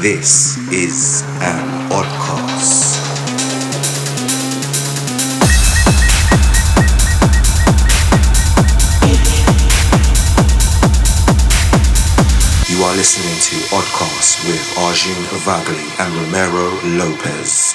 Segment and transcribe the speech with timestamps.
[0.00, 3.02] This is an oddcast.
[12.70, 17.74] You are listening to Oddcast with Arjun Vagale and Ramiro Lopez.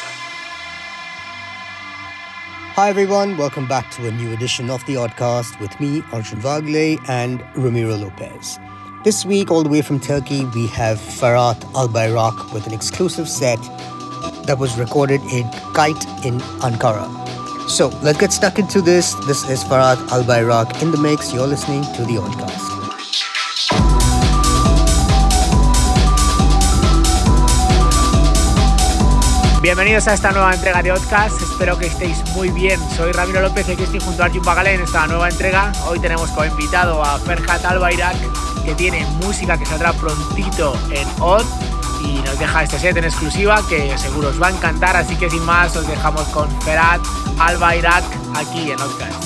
[2.75, 6.97] Hi everyone, welcome back to a new edition of the Oddcast with me, Arjun Vagale,
[7.09, 8.59] and Ramiro Lopez.
[9.03, 13.59] This week, all the way from Turkey, we have Ferhat Albayrak with an exclusive set
[14.47, 17.09] that was recorded in Kite in Ankara.
[17.67, 19.13] So let's get stuck into this.
[19.27, 21.33] This is Ferhat Albayrak in the mix.
[21.33, 22.63] You're listening to the Oddcast.
[29.61, 31.41] Bienvenidos a esta nueva entrega de Oddcast.
[31.41, 32.79] Espero que estéis muy bien.
[32.95, 35.73] Soy Ramiro López y aquí estoy junto a Arjun Vagale en esta nueva entrega.
[35.87, 38.15] Hoy tenemos como invitado a Ferhat Albayrak,
[38.63, 41.45] que tiene música que saldrá prontito en Odd
[42.05, 44.95] y nos deja este set en exclusiva que seguro os va a encantar.
[44.95, 47.01] Así que sin más, os dejamos con Ferhat
[47.39, 48.03] Albayrak
[48.35, 49.22] aquí en Oddcast.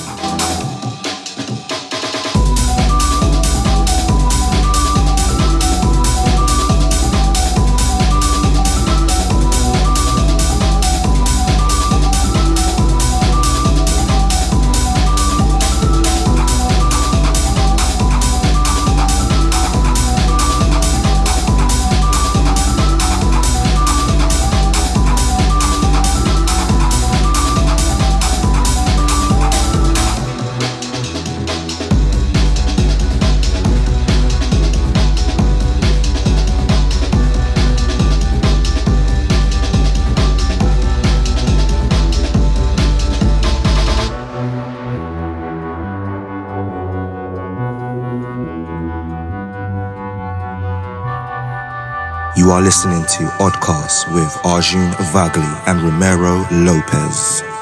[52.48, 57.57] You are listening to Oddcast with Arjun Vagale and Ramiro Lopez.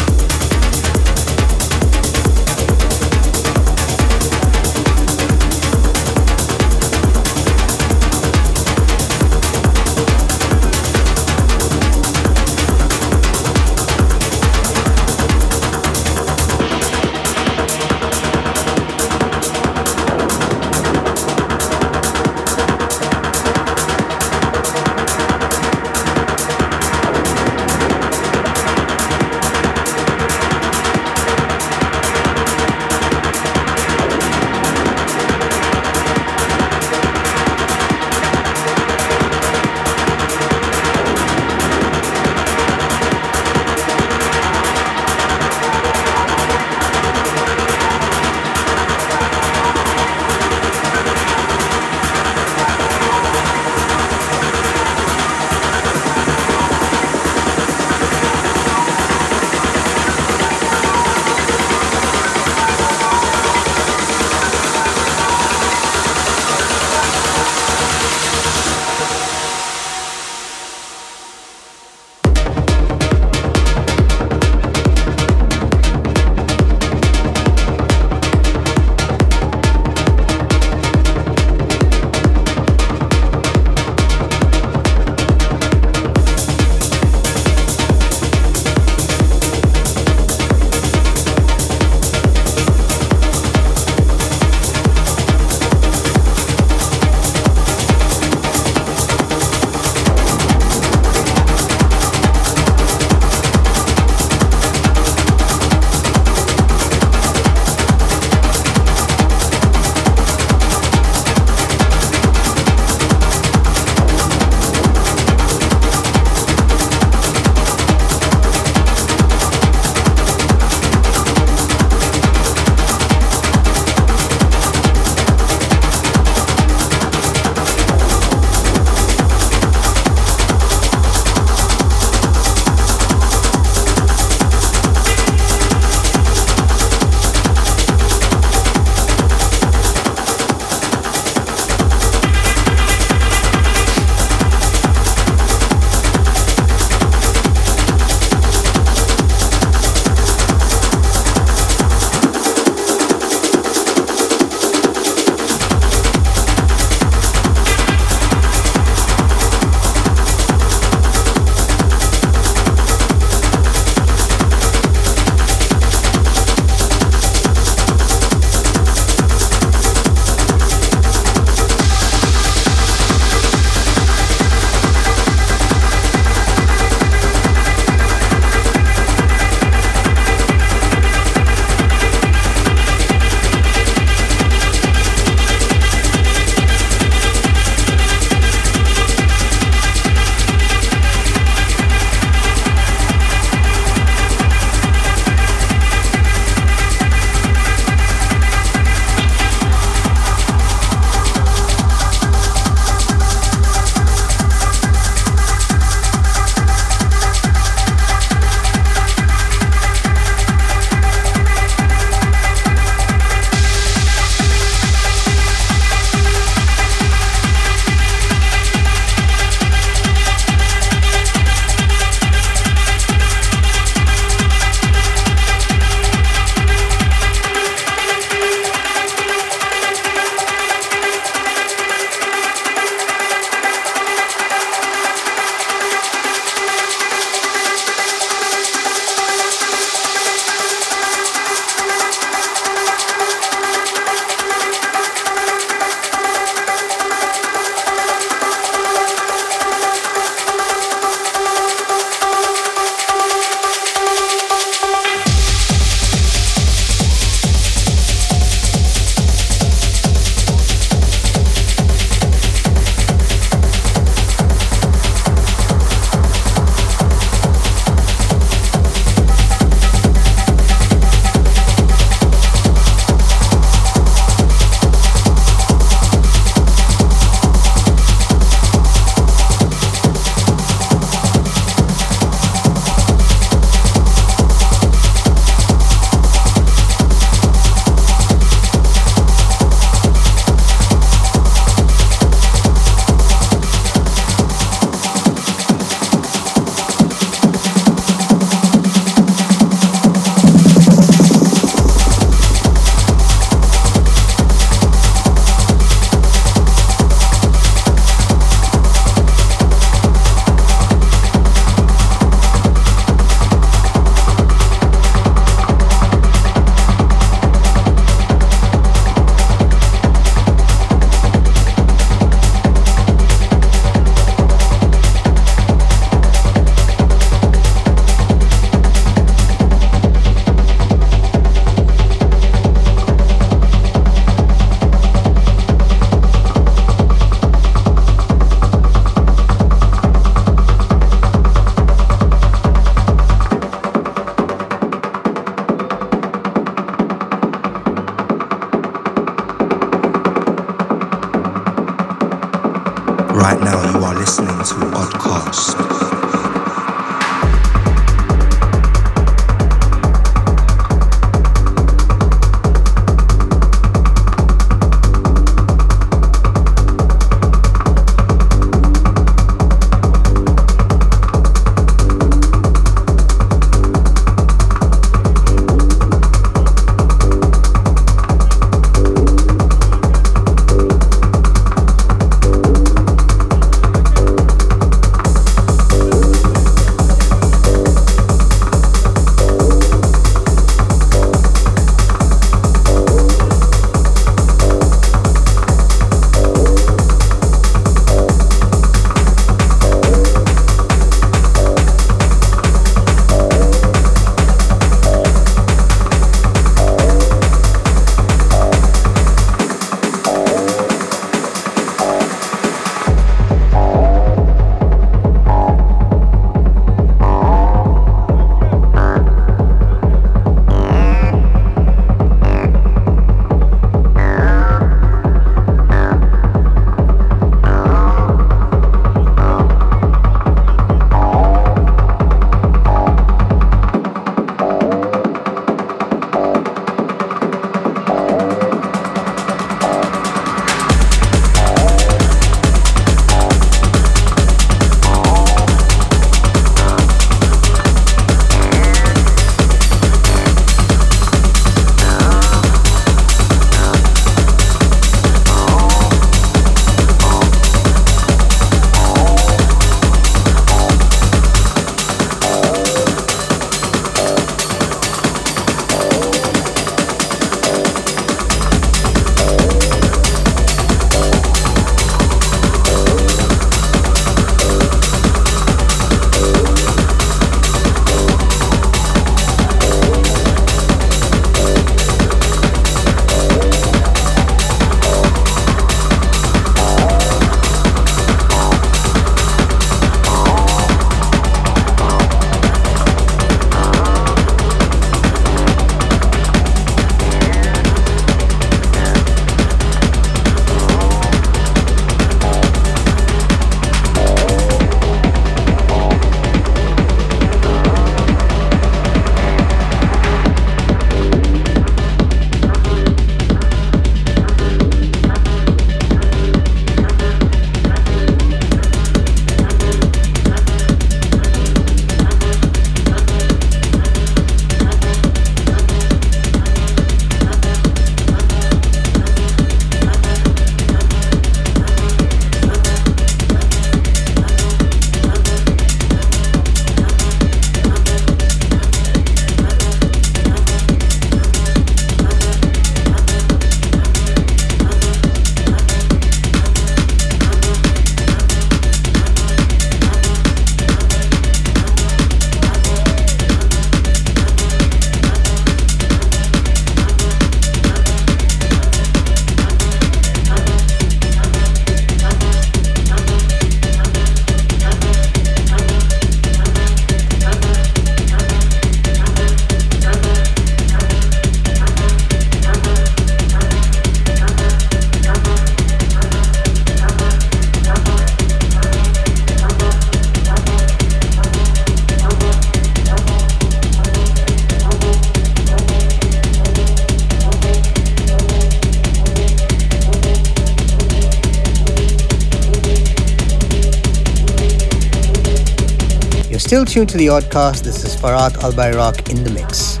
[596.66, 600.00] Still tuned to the Oddcast, this is Ferhat Albayrak in the mix.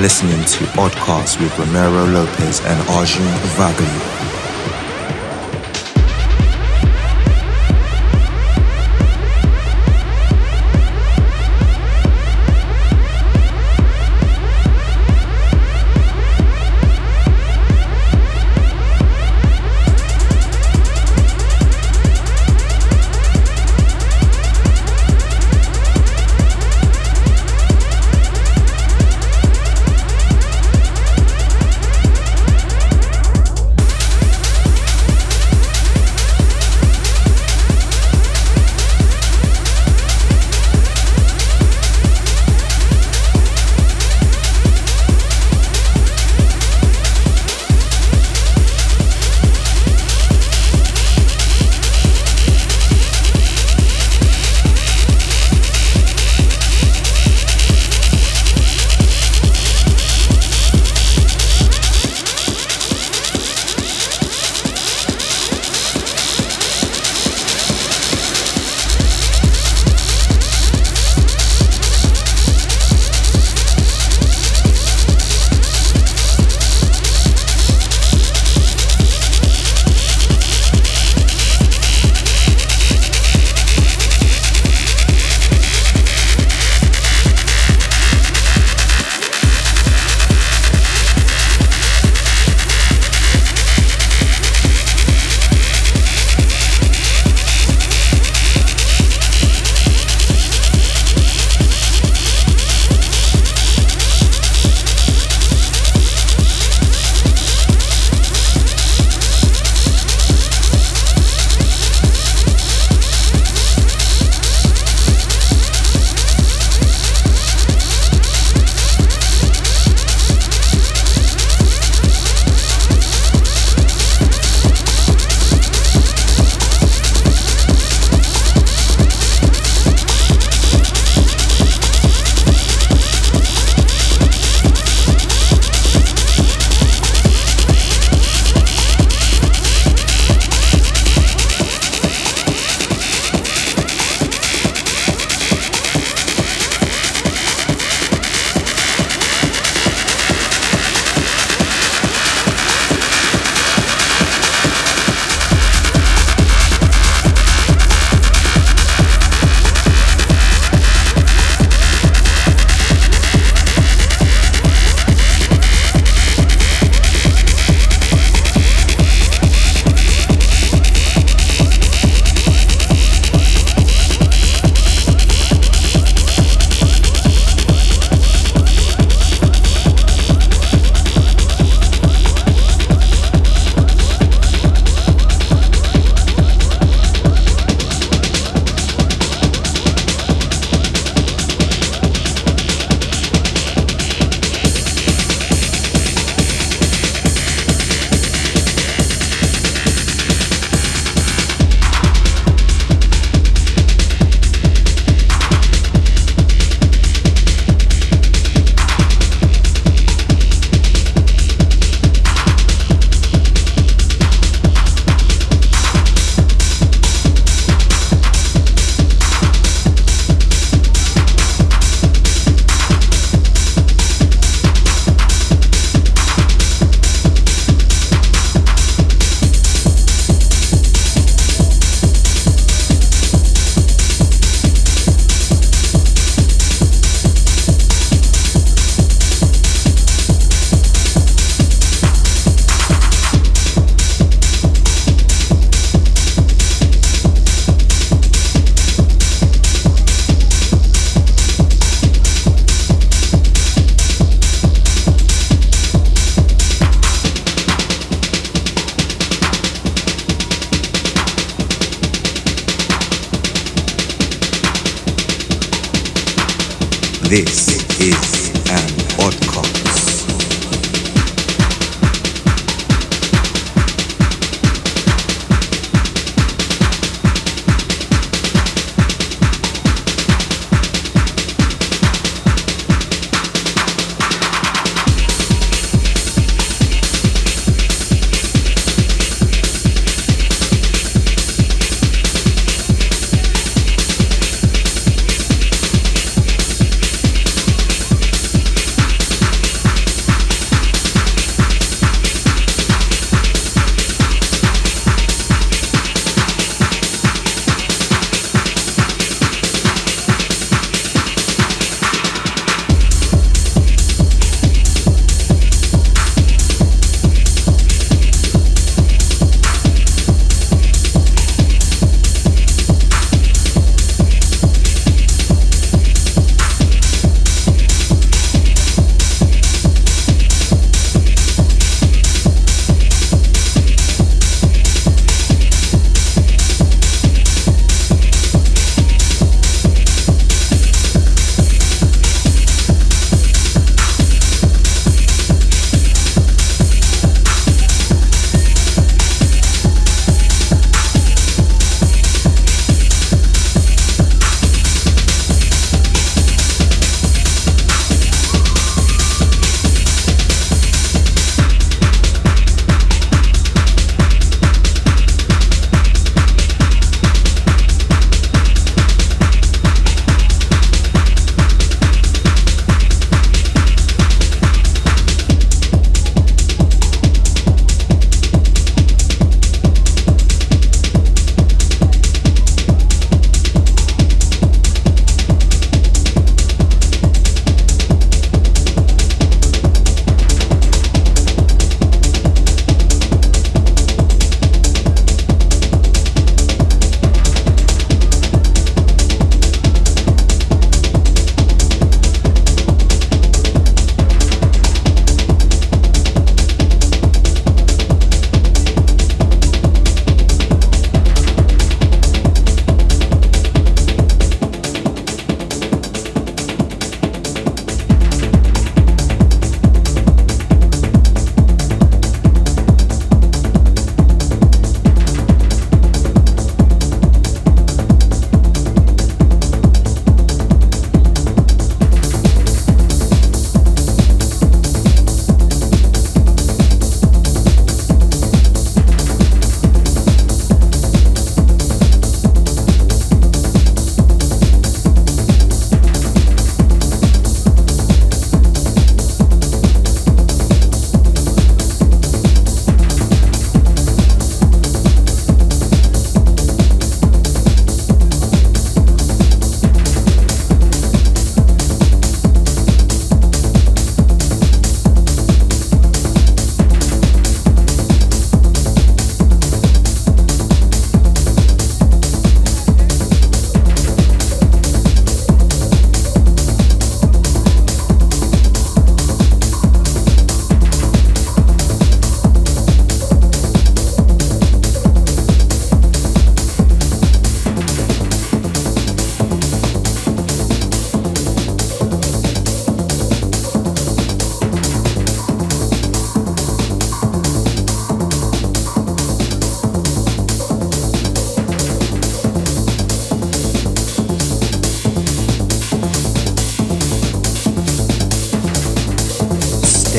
[0.00, 3.26] Listening to Oddcast with Ramiro Lopez and Arjun
[3.58, 4.19] Vagale.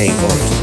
[0.02, 0.61] Day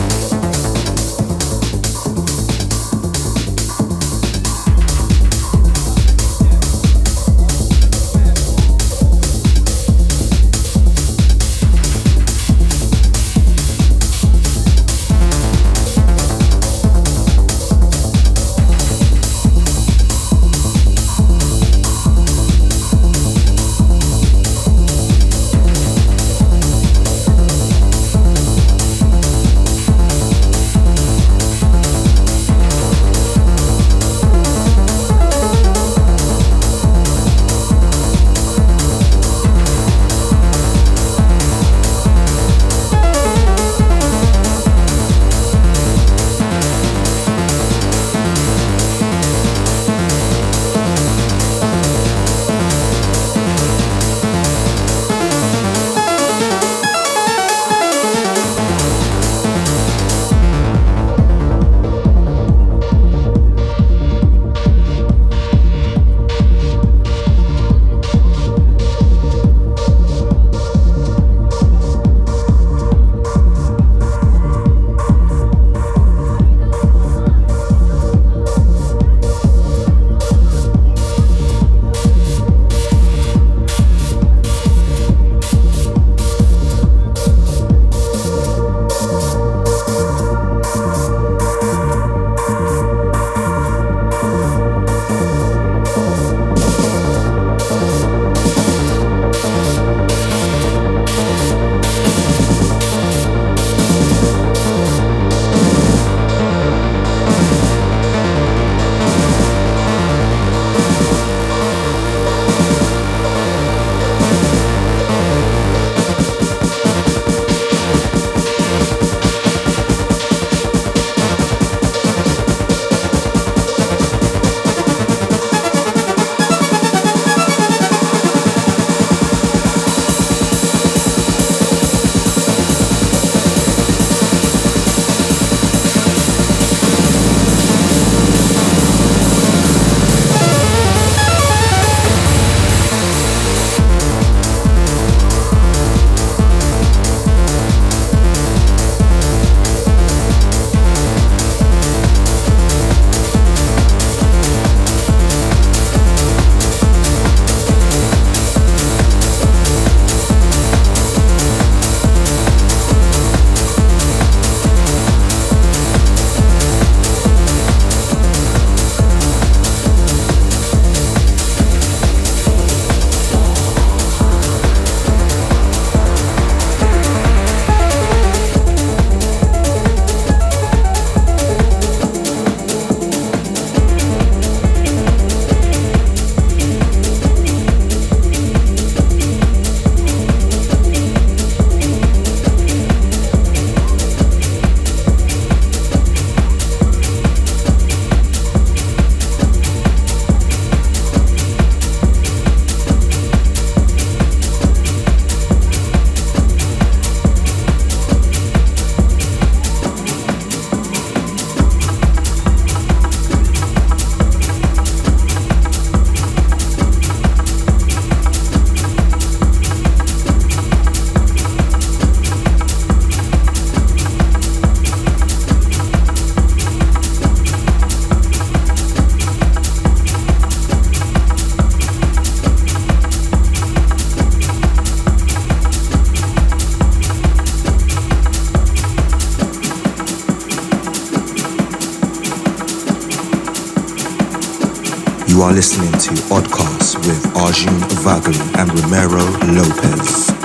[245.48, 247.72] are listening to Oddcast with Arjun
[248.02, 249.24] Vagale and Ramiro
[249.54, 250.37] Lopez.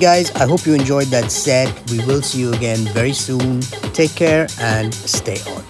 [0.00, 1.68] Guys, I hope you enjoyed that set.
[1.90, 3.60] We will see you again very soon.
[3.92, 5.62] Take care and stay on.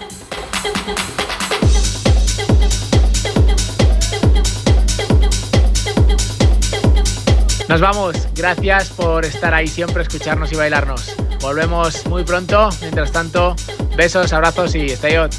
[7.67, 8.27] Nos vamos.
[8.35, 11.15] Gracias por estar ahí siempre, escucharnos y bailarnos.
[11.41, 12.69] Volvemos muy pronto.
[12.81, 13.55] Mientras tanto,
[13.95, 15.29] besos, abrazos y stay on.